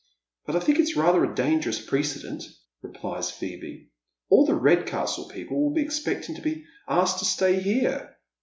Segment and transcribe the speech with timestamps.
[0.47, 2.43] But I think it's rather a dangerous precedent,"
[2.81, 3.91] replies Phoebe.
[4.31, 8.15] "All the Eedcastle people will be expecting to be asked to stay here."